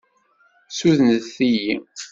Ssudnet-iyi. 0.69 1.75